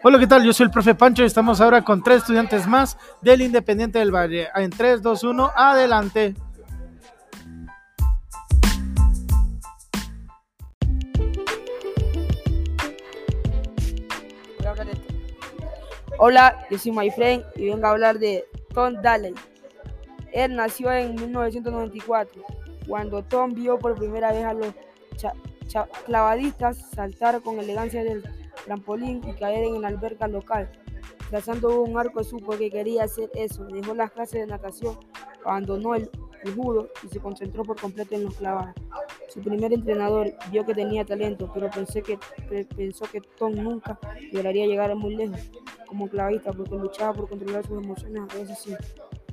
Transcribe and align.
Hola, 0.00 0.20
¿qué 0.20 0.28
tal? 0.28 0.44
Yo 0.44 0.52
soy 0.52 0.66
el 0.66 0.70
profe 0.70 0.94
Pancho 0.94 1.24
y 1.24 1.26
estamos 1.26 1.60
ahora 1.60 1.82
con 1.82 2.04
tres 2.04 2.18
estudiantes 2.18 2.68
más 2.68 2.96
del 3.20 3.42
Independiente 3.42 3.98
del 3.98 4.14
Valle. 4.14 4.46
En 4.54 4.70
3, 4.70 5.02
2, 5.02 5.24
1, 5.24 5.50
adelante. 5.56 6.36
Hola, 16.18 16.64
yo 16.70 16.78
soy 16.78 16.92
My 16.92 17.12
y 17.56 17.68
vengo 17.68 17.86
a 17.86 17.90
hablar 17.90 18.20
de 18.20 18.44
Tom 18.72 18.94
Daley. 19.02 19.34
Él 20.32 20.54
nació 20.54 20.92
en 20.92 21.16
1994, 21.16 22.44
cuando 22.86 23.24
Tom 23.24 23.52
vio 23.52 23.80
por 23.80 23.96
primera 23.96 24.30
vez 24.30 24.44
a 24.44 24.52
los 24.54 24.72
clavadistas 26.06 26.88
saltar 26.94 27.40
con 27.42 27.58
elegancia 27.58 28.04
del 28.04 28.22
trampolín 28.68 29.22
y 29.26 29.32
caer 29.32 29.64
en 29.64 29.80
la 29.80 29.88
alberca 29.88 30.28
local. 30.28 30.70
Trazando 31.30 31.82
un 31.82 31.98
arco 31.98 32.22
supo 32.22 32.56
que 32.56 32.70
quería 32.70 33.04
hacer 33.04 33.30
eso, 33.34 33.64
dejó 33.64 33.94
las 33.94 34.10
clases 34.10 34.42
de 34.42 34.46
natación, 34.46 34.96
abandonó 35.44 35.94
el, 35.94 36.10
judo 36.54 36.88
y 37.02 37.08
se 37.08 37.18
concentró 37.18 37.64
por 37.64 37.80
completo 37.80 38.14
en 38.14 38.24
los 38.24 38.36
clavados. 38.36 38.74
Su 39.28 39.40
primer 39.40 39.72
entrenador 39.72 40.32
vio 40.52 40.64
que 40.64 40.72
tenía 40.72 41.04
talento, 41.04 41.50
pero 41.52 41.68
pensé 41.68 42.00
que, 42.00 42.16
pensó 42.76 43.06
que 43.06 43.20
Tom 43.20 43.54
nunca 43.54 43.98
lograría 44.30 44.66
llegar 44.66 44.94
muy 44.94 45.16
lejos 45.16 45.50
como 45.88 46.08
clavista 46.08 46.52
porque 46.52 46.76
luchaba 46.76 47.12
por 47.12 47.28
controlar 47.28 47.66
sus 47.66 47.82
emociones 47.82 48.22
a 48.22 48.54
sí. 48.54 48.76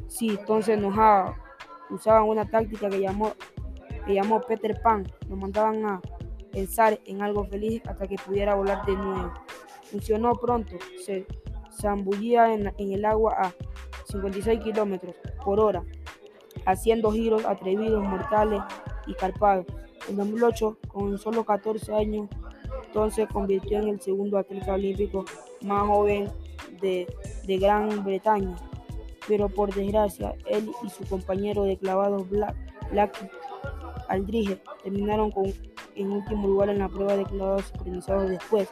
Sí, 0.07 0.39
Tom 0.47 0.61
usaban 1.91 2.23
una 2.23 2.49
táctica 2.49 2.89
que 2.89 2.99
llamó, 2.99 3.33
que 4.07 4.15
llamó 4.15 4.41
Peter 4.41 4.81
Pan, 4.81 5.05
lo 5.29 5.35
mandaban 5.35 5.85
a 5.85 6.01
pensar 6.55 7.01
en 7.05 7.21
algo 7.21 7.43
feliz 7.45 7.81
hasta 7.85 8.07
que 8.07 8.15
pudiera 8.15 8.55
volar 8.55 8.85
de 8.85 8.93
nuevo. 8.95 9.33
Funcionó 9.91 10.33
pronto, 10.35 10.77
se 11.05 11.27
zambullía 11.69 12.53
en, 12.53 12.71
el 12.77 13.03
agua 13.03 13.35
a 13.37 13.53
56 14.09 14.61
kilómetros 14.61 15.15
por 15.43 15.59
hora, 15.59 15.83
haciendo 16.65 17.11
giros 17.11 17.43
atrevidos, 17.43 18.01
mortales 18.01 18.61
y 19.05 19.13
carpados. 19.15 19.65
En 20.07 20.15
2008, 20.15 20.77
con 20.87 21.17
solo 21.17 21.43
14 21.43 21.93
años, 21.93 22.29
entonces 22.85 23.27
convirtió 23.33 23.79
en 23.79 23.89
el 23.89 23.99
segundo 23.99 24.37
atleta 24.37 24.75
olímpico 24.75 25.25
más 25.61 25.85
joven 25.85 26.31
de, 26.79 27.05
Gran 27.59 28.03
Bretaña. 28.05 28.55
Pero 29.27 29.49
por 29.49 29.73
desgracia, 29.73 30.35
él 30.45 30.71
y 30.83 30.89
su 30.89 31.03
compañero 31.03 31.63
de 31.63 31.75
clavados 31.77 32.29
Black, 32.29 32.55
Black 32.91 33.29
terminaron 34.83 35.31
con, 35.31 35.51
en 35.95 36.11
último 36.11 36.47
lugar 36.47 36.69
en 36.69 36.79
la 36.79 36.89
prueba 36.89 37.15
de 37.15 37.25
clavados 37.25 37.65
sincronizados 37.65 38.29
después. 38.29 38.69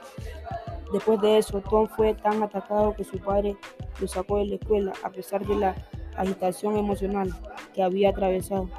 Después 0.91 1.19
de 1.21 1.37
eso, 1.37 1.61
Tom 1.61 1.87
fue 1.87 2.13
tan 2.13 2.43
atacado 2.43 2.93
que 2.93 3.03
su 3.03 3.17
padre 3.17 3.57
lo 3.99 4.07
sacó 4.07 4.37
de 4.37 4.45
la 4.45 4.55
escuela 4.55 4.93
a 5.03 5.09
pesar 5.09 5.45
de 5.45 5.55
la 5.55 5.75
agitación 6.15 6.77
emocional 6.77 7.33
que 7.73 7.81
había 7.81 8.09
atravesado 8.09 8.69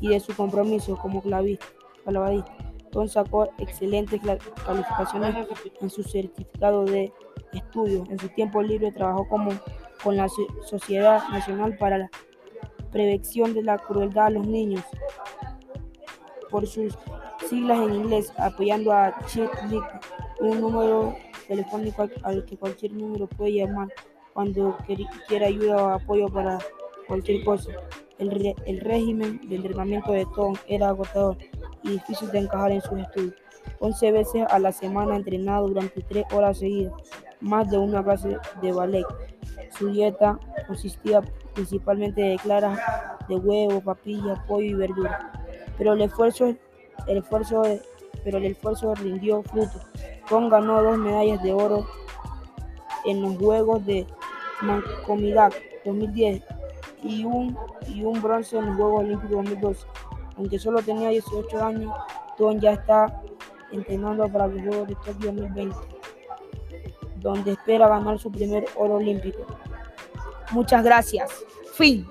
y 0.00 0.08
de 0.08 0.20
su 0.20 0.34
compromiso 0.34 0.96
como 0.96 1.22
clavista, 1.22 1.66
clavadista. 2.04 2.52
Tom 2.90 3.08
sacó 3.08 3.48
excelentes 3.58 4.20
calificaciones 4.66 5.48
en 5.80 5.90
su 5.90 6.02
certificado 6.02 6.84
de 6.84 7.12
estudios. 7.52 8.08
En 8.10 8.18
su 8.18 8.28
tiempo 8.28 8.62
libre 8.62 8.92
trabajó 8.92 9.26
como, 9.28 9.50
con 10.02 10.16
la 10.16 10.28
Sociedad 10.64 11.26
Nacional 11.30 11.76
para 11.78 11.98
la 11.98 12.10
Prevención 12.90 13.54
de 13.54 13.62
la 13.62 13.78
Crueldad 13.78 14.26
a 14.26 14.30
los 14.30 14.46
Niños, 14.46 14.84
por 16.50 16.66
sus 16.66 16.94
siglas 17.52 17.80
en 17.80 17.94
inglés, 17.94 18.32
apoyando 18.38 18.92
a 18.92 19.14
Chip 19.26 19.50
un 20.40 20.58
número 20.58 21.14
telefónico 21.46 22.08
al 22.22 22.46
que 22.46 22.56
cualquier 22.56 22.92
número 22.94 23.26
puede 23.26 23.52
llamar 23.52 23.88
cuando 24.32 24.74
quiera 25.28 25.48
ayuda 25.48 25.76
o 25.76 25.88
apoyo 25.90 26.28
para 26.28 26.58
cualquier 27.06 27.44
cosa. 27.44 27.70
El, 28.18 28.54
el 28.64 28.80
régimen 28.80 29.38
de 29.46 29.56
entrenamiento 29.56 30.12
de 30.12 30.26
Tom 30.34 30.54
era 30.66 30.88
agotador 30.88 31.36
y 31.82 31.90
difícil 31.90 32.30
de 32.30 32.38
encajar 32.38 32.72
en 32.72 32.80
sus 32.80 32.98
estudios. 32.98 33.34
11 33.80 34.12
veces 34.12 34.44
a 34.48 34.58
la 34.58 34.72
semana 34.72 35.16
entrenado 35.16 35.68
durante 35.68 36.00
3 36.00 36.24
horas 36.32 36.58
seguidas, 36.58 36.94
más 37.40 37.70
de 37.70 37.76
una 37.76 38.02
clase 38.02 38.38
de 38.62 38.72
ballet. 38.72 39.04
Su 39.76 39.88
dieta 39.88 40.38
consistía 40.66 41.20
principalmente 41.52 42.22
de 42.22 42.36
claras 42.36 42.78
de 43.28 43.36
huevo, 43.36 43.82
papilla, 43.82 44.42
pollo 44.46 44.66
y 44.66 44.74
verdura. 44.74 45.32
Pero 45.76 45.92
el 45.92 46.00
esfuerzo, 46.00 46.54
el 47.06 47.18
esfuerzo, 47.18 47.62
pero 48.24 48.38
el 48.38 48.46
esfuerzo 48.46 48.94
rindió 48.94 49.42
fruto. 49.42 49.80
Tom 50.28 50.48
ganó 50.48 50.82
dos 50.82 50.98
medallas 50.98 51.42
de 51.42 51.52
oro 51.52 51.86
en 53.04 53.22
los 53.22 53.36
Juegos 53.36 53.84
de 53.86 54.06
Mancomidac 54.62 55.54
2010 55.84 56.42
y 57.02 57.24
un, 57.24 57.56
y 57.88 58.04
un 58.04 58.22
bronce 58.22 58.56
en 58.56 58.66
los 58.66 58.76
Juegos 58.76 59.00
Olímpicos 59.00 59.30
2012. 59.30 59.86
Aunque 60.36 60.58
solo 60.58 60.82
tenía 60.82 61.10
18 61.10 61.64
años, 61.64 61.92
Tom 62.38 62.58
ya 62.60 62.72
está 62.72 63.22
entrenando 63.72 64.28
para 64.28 64.46
los 64.46 64.62
Juegos 64.62 64.88
de 64.88 64.94
Tokio 64.94 65.32
2020, 65.32 65.76
donde 67.16 67.52
espera 67.52 67.88
ganar 67.88 68.18
su 68.18 68.30
primer 68.30 68.64
oro 68.76 68.94
olímpico. 68.96 69.46
Muchas 70.52 70.84
gracias. 70.84 71.30
Fin. 71.74 72.06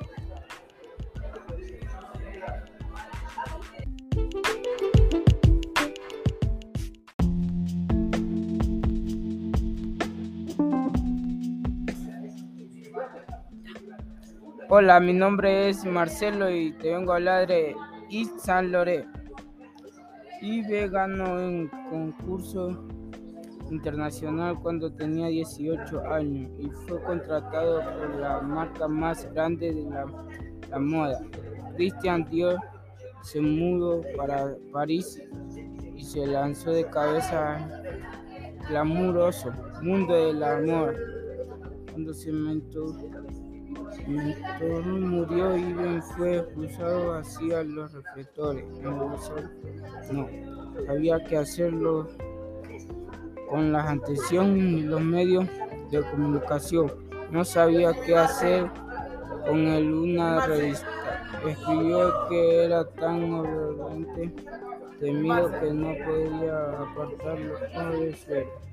Hola, 14.73 15.01
mi 15.01 15.11
nombre 15.11 15.67
es 15.67 15.83
Marcelo 15.83 16.49
y 16.49 16.71
te 16.71 16.93
vengo 16.93 17.11
a 17.11 17.15
hablar 17.17 17.45
de 17.45 17.75
Yves 18.09 18.41
Saint 18.41 18.71
Laurent. 18.71 19.05
Yves 20.41 20.89
ganó 20.89 21.41
en 21.41 21.67
concurso 21.89 22.87
internacional 23.69 24.57
cuando 24.61 24.89
tenía 24.89 25.27
18 25.27 26.13
años 26.13 26.49
y 26.57 26.69
fue 26.69 27.03
contratado 27.03 27.81
por 27.81 28.15
la 28.15 28.39
marca 28.39 28.87
más 28.87 29.29
grande 29.33 29.73
de 29.73 29.89
la, 29.89 30.79
moda. 30.79 31.21
Christian 31.75 32.23
Dior 32.29 32.57
se 33.23 33.41
mudó 33.41 34.01
para 34.15 34.55
París 34.71 35.21
y 35.97 36.01
se 36.01 36.25
lanzó 36.25 36.71
de 36.71 36.85
cabeza 36.85 37.57
al 37.57 38.67
glamuroso 38.69 39.51
mundo 39.81 40.27
de 40.27 40.33
la 40.33 40.61
moda 40.61 40.93
cuando 41.91 42.13
se 42.13 42.29
inventó 42.29 42.85
Mentor 44.11 44.85
murió 44.85 45.57
y 45.57 45.73
Ben 45.73 46.01
fue 46.01 46.37
expulsado 46.37 47.13
hacia 47.13 47.63
los 47.63 47.91
reflectores. 47.93 48.65
No, 48.81 49.17
había 50.89 51.23
que 51.25 51.37
hacerlo 51.37 52.07
con 53.49 53.71
la 53.71 53.91
atención 53.91 54.57
y 54.57 54.81
los 54.81 55.01
medios 55.01 55.45
de 55.91 56.01
comunicación. 56.11 56.91
No 57.31 57.43
sabía 57.45 57.93
qué 58.05 58.15
hacer 58.15 58.69
con 59.45 59.59
él 59.67 59.91
una 59.91 60.45
revista. 60.45 60.87
Escribió 61.47 62.27
que 62.29 62.65
era 62.65 62.85
tan 62.91 63.33
obediente, 63.33 64.33
temido 64.99 65.51
que 65.59 65.73
no 65.73 65.95
podía 66.05 66.71
apartarlo 66.81 67.99
de 67.99 68.15
suelo. 68.15 68.70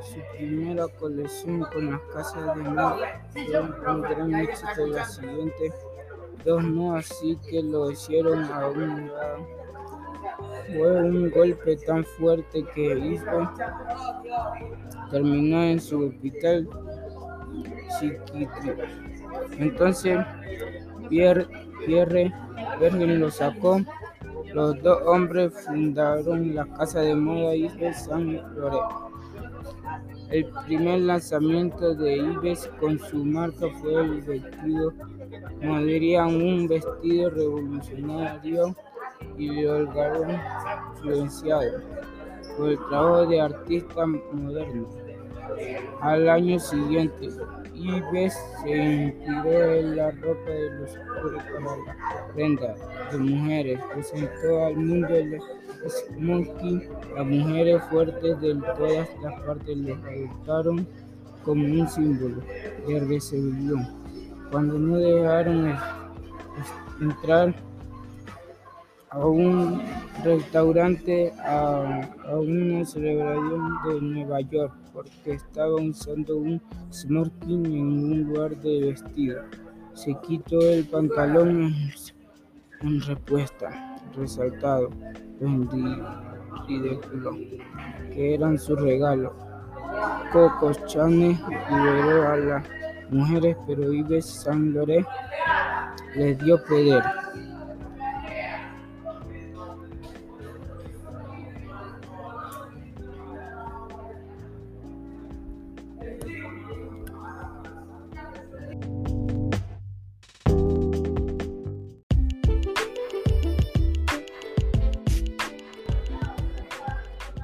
Su 0.00 0.20
primera 0.36 0.86
colección 0.98 1.60
con 1.72 1.90
las 1.90 2.00
casas 2.12 2.56
de 2.56 2.62
moda 2.62 3.22
fue 3.32 3.60
un 3.92 4.02
gran 4.02 4.34
éxito 4.34 4.86
y 4.86 4.90
las 4.90 5.14
siguientes 5.14 5.74
dos 6.44 6.62
no, 6.64 6.96
así 6.96 7.36
que 7.48 7.62
lo 7.62 7.90
hicieron 7.90 8.44
a 8.44 8.68
un 8.68 9.08
lado. 9.08 9.46
Fue 10.66 11.02
un 11.02 11.30
golpe 11.30 11.76
tan 11.78 12.04
fuerte 12.04 12.64
que 12.74 12.98
hizo 12.98 13.50
terminó 15.10 15.62
en 15.62 15.80
su 15.80 16.06
hospital 16.06 16.68
psiquiátrico. 17.98 18.82
Entonces 19.58 20.18
Pierre, 21.08 21.46
Pierre 21.86 22.32
Bergen 22.80 23.20
lo 23.20 23.30
sacó. 23.30 23.80
Los 24.52 24.82
dos 24.82 25.02
hombres 25.06 25.52
fundaron 25.64 26.54
la 26.54 26.66
casa 26.66 27.00
de 27.00 27.14
moda 27.14 27.54
Yves 27.54 28.04
Saint 28.04 28.42
Laurent. 28.56 29.07
El 30.30 30.44
primer 30.66 31.00
lanzamiento 31.00 31.94
de 31.94 32.16
Ives 32.18 32.70
con 32.78 32.98
su 32.98 33.24
marca 33.24 33.66
fue 33.80 33.94
el 33.94 34.20
vestido 34.20 34.92
Moderian, 35.62 36.34
un 36.34 36.68
vestido 36.68 37.30
revolucionario 37.30 38.76
y 39.38 39.64
holgado 39.64 40.26
influenciado 40.96 41.80
por 42.58 42.68
el 42.68 42.78
trabajo 42.90 43.26
de 43.26 43.40
artistas 43.40 44.08
modernos. 44.32 44.94
Al 46.02 46.28
año 46.28 46.58
siguiente, 46.58 47.30
Ives 47.74 48.38
se 48.62 48.76
inspiró 48.76 49.72
en 49.72 49.96
la 49.96 50.10
ropa 50.10 50.50
de 50.50 50.70
los 50.78 50.90
para 50.92 51.76
la 51.76 52.32
prenda 52.34 52.74
de 53.10 53.18
mujeres, 53.18 53.80
presentó 53.94 54.66
al 54.66 54.76
mundo 54.76 55.08
smoking. 55.86 56.88
Las 57.14 57.26
mujeres 57.26 57.82
fuertes 57.90 58.40
de 58.40 58.54
todas 58.54 59.08
las 59.22 59.40
partes 59.42 59.76
los 59.76 59.98
adoptaron 59.98 60.86
como 61.44 61.64
un 61.64 61.88
símbolo 61.88 62.42
de 62.86 63.00
rebelión. 63.00 63.86
Cuando 64.50 64.78
no 64.78 64.96
dejaron 64.96 65.76
entrar 67.00 67.54
a 69.10 69.26
un 69.26 69.82
restaurante 70.22 71.32
a, 71.38 72.02
una 72.32 72.84
celebración 72.84 73.78
de 73.84 74.00
Nueva 74.00 74.40
York 74.42 74.74
porque 74.92 75.32
estaba 75.32 75.74
usando 75.76 76.36
un 76.36 76.60
smoking 76.92 77.66
en 77.66 78.12
un 78.12 78.22
lugar 78.24 78.56
de 78.56 78.80
vestido. 78.80 79.42
Se 79.94 80.14
quitó 80.26 80.60
el 80.60 80.84
pantalón 80.84 81.74
en 82.80 83.00
respuesta, 83.00 83.87
resaltado, 84.16 84.90
ridículo, 86.66 87.36
que 88.12 88.34
eran 88.34 88.58
su 88.58 88.76
regalo. 88.76 89.34
Coco 90.32 90.72
Chanel 90.86 91.36
liberó 91.70 92.28
a 92.28 92.36
las 92.36 92.64
mujeres, 93.10 93.56
pero 93.66 93.92
Yves 93.92 94.42
Saint 94.42 94.74
Laurent 94.74 95.06
les 96.16 96.38
dio 96.38 96.62
poder. 96.64 97.02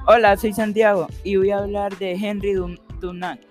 Hola, 0.07 0.37
soy 0.37 0.53
Santiago 0.53 1.07
y 1.23 1.35
voy 1.35 1.49
a 1.49 1.57
hablar 1.57 1.97
de 1.97 2.11
Henry 2.11 2.53
Dunant. 3.01 3.41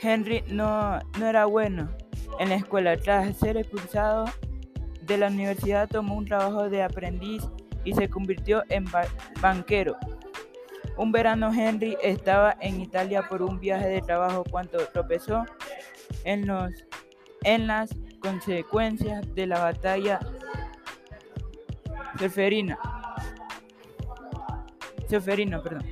Henry 0.00 0.42
no, 0.48 0.98
no 1.20 1.26
era 1.26 1.44
bueno 1.44 1.88
en 2.40 2.48
la 2.48 2.56
escuela. 2.56 2.96
Tras 2.96 3.36
ser 3.36 3.56
expulsado 3.56 4.24
de 5.02 5.18
la 5.18 5.28
universidad, 5.28 5.88
tomó 5.88 6.16
un 6.16 6.24
trabajo 6.24 6.68
de 6.68 6.82
aprendiz 6.82 7.44
y 7.84 7.94
se 7.94 8.10
convirtió 8.10 8.64
en 8.70 8.86
banquero. 9.40 9.96
Un 10.96 11.12
verano 11.12 11.52
Henry 11.52 11.96
estaba 12.02 12.56
en 12.60 12.80
Italia 12.80 13.28
por 13.28 13.40
un 13.40 13.60
viaje 13.60 13.86
de 13.86 14.00
trabajo 14.00 14.42
cuando 14.50 14.78
tropezó 14.92 15.44
en, 16.24 16.48
los, 16.48 16.72
en 17.44 17.68
las 17.68 17.94
consecuencias 18.20 19.32
de 19.36 19.46
la 19.46 19.60
batalla 19.60 20.18
Seferina 25.12 25.62
perdón. 25.62 25.84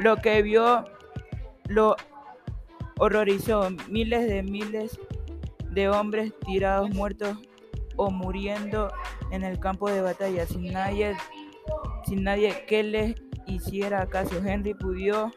Lo 0.00 0.16
que 0.16 0.42
vio 0.42 0.84
lo 1.68 1.94
horrorizó. 2.98 3.70
Miles 3.88 4.26
de 4.26 4.42
miles 4.42 4.98
de 5.70 5.88
hombres 5.88 6.32
tirados 6.44 6.90
muertos 6.90 7.38
o 7.94 8.10
muriendo 8.10 8.92
en 9.30 9.44
el 9.44 9.60
campo 9.60 9.88
de 9.88 10.00
batalla 10.00 10.46
sin 10.46 10.72
nadie, 10.72 11.16
sin 12.06 12.24
nadie 12.24 12.64
que 12.66 12.82
les 12.82 13.14
hiciera 13.46 14.04
caso. 14.08 14.44
Henry 14.44 14.74
pudió 14.74 15.30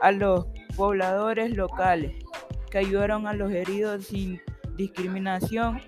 a 0.00 0.12
los 0.12 0.46
pobladores 0.78 1.54
locales 1.54 2.24
que 2.70 2.78
ayudaron 2.78 3.26
a 3.26 3.34
los 3.34 3.52
heridos 3.52 4.06
sin 4.06 4.40
discriminación. 4.78 5.82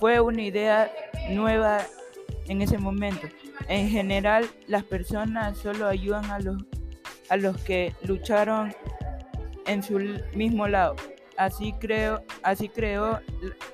Fue 0.00 0.20
una 0.20 0.40
idea 0.40 0.90
nueva 1.28 1.82
en 2.46 2.62
ese 2.62 2.78
momento. 2.78 3.28
En 3.68 3.88
general, 3.90 4.48
las 4.66 4.82
personas 4.82 5.58
solo 5.58 5.86
ayudan 5.86 6.24
a 6.30 6.40
los, 6.40 6.56
a 7.28 7.36
los 7.36 7.56
que 7.58 7.94
lucharon 8.02 8.74
en 9.66 9.82
su 9.82 9.98
mismo 10.34 10.66
lado. 10.66 10.96
Así, 11.36 11.74
creo, 11.78 12.22
así 12.42 12.68
creó 12.68 13.20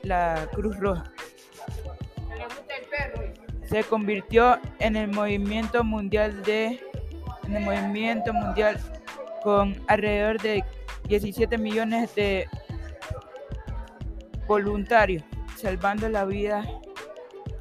la 0.02 0.48
Cruz 0.52 0.76
Roja. 0.78 1.04
Se 3.66 3.84
convirtió 3.84 4.58
en 4.80 4.96
el 4.96 5.08
movimiento 5.08 5.82
mundial 5.84 6.42
de 6.42 6.80
en 7.46 7.56
el 7.56 7.64
movimiento 7.64 8.32
mundial 8.32 8.78
con 9.42 9.80
alrededor 9.86 10.40
de 10.40 10.64
17 11.08 11.58
millones 11.58 12.14
de 12.14 12.48
voluntarios, 14.46 15.22
salvando 15.56 16.08
la 16.08 16.24
vida, 16.24 16.66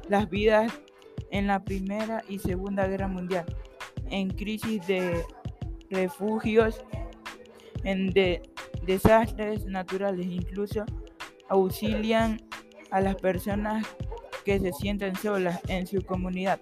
las 0.08 0.28
vidas 0.28 0.72
en 1.34 1.48
la 1.48 1.64
Primera 1.64 2.22
y 2.28 2.38
Segunda 2.38 2.86
Guerra 2.86 3.08
Mundial, 3.08 3.44
en 4.08 4.30
crisis 4.30 4.86
de 4.86 5.24
refugios, 5.90 6.84
en 7.82 8.14
desastres 8.86 9.66
naturales, 9.66 10.26
incluso 10.26 10.84
auxilian 11.48 12.40
a 12.92 13.00
las 13.00 13.16
personas 13.16 13.84
que 14.44 14.60
se 14.60 14.72
sienten 14.72 15.16
solas 15.16 15.60
en 15.66 15.88
su 15.88 16.02
comunidad. 16.02 16.60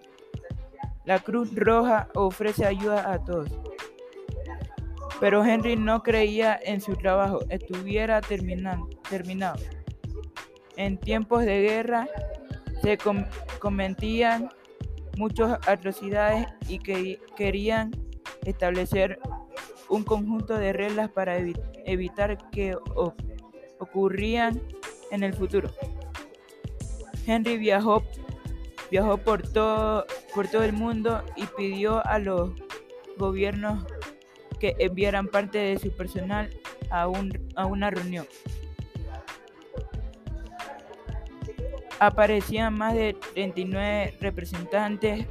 La 1.04 1.18
Cruz 1.18 1.54
Roja 1.54 2.08
ofrece 2.14 2.64
ayuda 2.64 3.12
a 3.12 3.22
todos. 3.22 3.50
Pero 5.20 5.44
Henry 5.44 5.76
no 5.76 6.02
creía 6.02 6.58
en 6.62 6.80
su 6.80 6.96
trabajo 6.96 7.40
estuviera 7.50 8.22
terminado. 8.22 8.88
En 10.76 10.96
tiempos 10.96 11.44
de 11.44 11.60
guerra 11.60 12.08
se 12.82 12.96
cometían 13.60 14.48
muchas 15.16 15.58
atrocidades 15.66 16.46
y 16.68 16.78
que 16.78 17.20
querían 17.36 17.90
establecer 18.44 19.18
un 19.88 20.04
conjunto 20.04 20.56
de 20.56 20.72
reglas 20.72 21.10
para 21.10 21.38
evitar 21.84 22.50
que 22.50 22.76
ocurrían 23.78 24.60
en 25.10 25.22
el 25.22 25.34
futuro. 25.34 25.70
Henry 27.26 27.56
viajó, 27.58 28.02
viajó 28.90 29.18
por, 29.18 29.42
todo, 29.42 30.06
por 30.34 30.48
todo 30.48 30.64
el 30.64 30.72
mundo 30.72 31.22
y 31.36 31.46
pidió 31.46 32.04
a 32.06 32.18
los 32.18 32.50
gobiernos 33.16 33.84
que 34.58 34.74
enviaran 34.78 35.28
parte 35.28 35.58
de 35.58 35.78
su 35.78 35.90
personal 35.90 36.48
a, 36.90 37.08
un, 37.08 37.30
a 37.56 37.66
una 37.66 37.90
reunión. 37.90 38.26
Aparecían 42.02 42.74
más 42.74 42.94
de 42.94 43.14
39 43.32 44.16
representantes, 44.20 45.24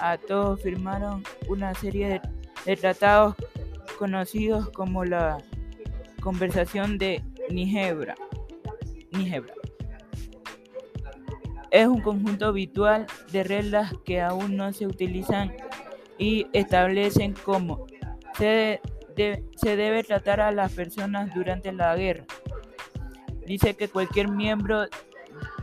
a 0.00 0.18
todos 0.18 0.60
firmaron 0.60 1.22
una 1.48 1.72
serie 1.72 2.20
de, 2.66 2.76
tratados 2.76 3.36
conocidos 3.96 4.70
como 4.70 5.04
la 5.04 5.38
Conversación 6.20 6.98
de 6.98 7.22
Nigebra. 7.48 8.16
Es 11.70 11.86
un 11.86 12.00
conjunto 12.00 12.46
habitual 12.46 13.06
de 13.30 13.44
reglas 13.44 13.92
que 14.04 14.20
aún 14.20 14.56
no 14.56 14.72
se 14.72 14.88
utilizan 14.88 15.52
y 16.18 16.48
establecen 16.52 17.34
cómo 17.34 17.86
se 18.36 18.80
debe 19.62 20.02
tratar 20.02 20.40
a 20.40 20.50
las 20.50 20.72
personas 20.72 21.32
durante 21.32 21.70
la 21.70 21.94
guerra. 21.94 22.24
Dice 23.46 23.74
que 23.74 23.88
cualquier 23.88 24.28
miembro 24.28 24.86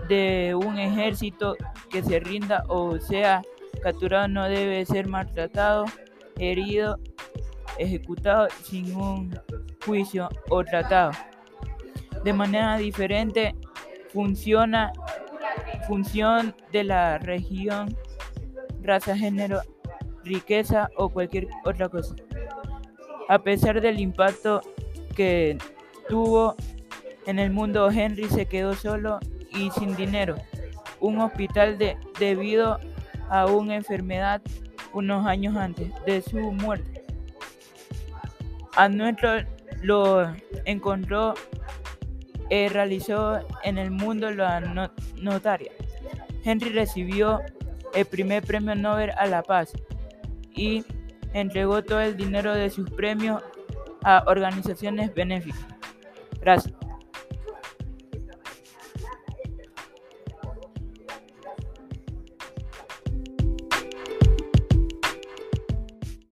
de 0.07 0.55
un 0.55 0.79
ejército 0.79 1.55
que 1.89 2.01
se 2.03 2.19
rinda 2.19 2.63
o 2.67 2.99
sea 2.99 3.41
capturado 3.81 4.27
no 4.27 4.45
debe 4.45 4.85
ser 4.85 5.07
maltratado, 5.07 5.85
herido, 6.37 6.99
ejecutado 7.77 8.47
sin 8.63 8.95
un 8.95 9.39
juicio 9.85 10.29
o 10.49 10.63
tratado. 10.63 11.11
De 12.23 12.33
manera 12.33 12.77
diferente 12.77 13.55
funciona 14.11 14.91
función 15.87 16.55
de 16.71 16.83
la 16.83 17.17
región, 17.19 17.95
raza, 18.81 19.15
género, 19.15 19.61
riqueza 20.23 20.89
o 20.97 21.09
cualquier 21.09 21.47
otra 21.63 21.89
cosa. 21.89 22.15
A 23.29 23.39
pesar 23.39 23.81
del 23.81 23.99
impacto 23.99 24.61
que 25.15 25.57
tuvo 26.09 26.55
en 27.25 27.39
el 27.39 27.51
mundo, 27.51 27.89
Henry 27.89 28.25
se 28.29 28.45
quedó 28.45 28.73
solo 28.73 29.19
y 29.51 29.71
sin 29.71 29.95
dinero, 29.95 30.35
un 30.99 31.19
hospital 31.21 31.77
de, 31.77 31.97
debido 32.19 32.79
a 33.29 33.45
una 33.45 33.75
enfermedad 33.75 34.41
unos 34.93 35.25
años 35.25 35.55
antes 35.55 35.91
de 36.05 36.21
su 36.21 36.37
muerte. 36.37 37.03
A 38.75 38.89
nuestro 38.89 39.41
lo 39.81 40.33
encontró, 40.65 41.33
y 42.49 42.67
realizó 42.69 43.39
en 43.63 43.77
el 43.77 43.91
mundo 43.91 44.31
la 44.31 44.91
notaria. 45.17 45.71
Henry 46.43 46.69
recibió 46.69 47.41
el 47.93 48.05
primer 48.05 48.43
premio 48.43 48.75
Nobel 48.75 49.11
a 49.17 49.25
la 49.25 49.43
paz 49.43 49.73
y 50.53 50.83
entregó 51.33 51.83
todo 51.83 51.99
el 52.01 52.15
dinero 52.15 52.53
de 52.53 52.69
sus 52.69 52.89
premios 52.89 53.43
a 54.03 54.23
organizaciones 54.27 55.13
benéficas. 55.13 55.65
Gracias. 56.39 56.76